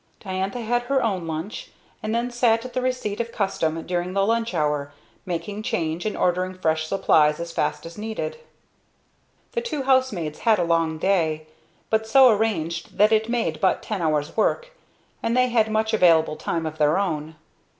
Diantha 0.19 0.61
had 0.61 0.81
her 0.89 1.03
own 1.03 1.27
lunch, 1.27 1.69
and 2.01 2.15
then 2.15 2.31
sat 2.31 2.65
at 2.65 2.73
the 2.73 2.81
receipt 2.81 3.19
of 3.19 3.31
custom 3.31 3.79
during 3.83 4.13
the 4.13 4.25
lunch 4.25 4.51
hour, 4.55 4.91
making 5.27 5.61
change 5.61 6.07
and 6.07 6.17
ordering 6.17 6.55
fresh 6.55 6.87
supplies 6.87 7.39
as 7.39 7.51
fast 7.51 7.85
as 7.85 7.99
needed. 7.99 8.39
The 9.51 9.61
two 9.61 9.83
housemaids 9.83 10.39
had 10.39 10.57
a 10.57 10.63
long 10.63 10.97
day, 10.97 11.45
but 11.91 12.07
so 12.07 12.31
arranged 12.31 12.97
that 12.97 13.11
it 13.11 13.29
made 13.29 13.61
but 13.61 13.83
ten 13.83 14.01
hours 14.01 14.35
work, 14.35 14.71
and 15.21 15.37
they 15.37 15.49
had 15.49 15.69
much 15.69 15.93
available 15.93 16.35
time 16.35 16.65
of 16.65 16.79
their 16.79 16.97
own. 16.97 17.35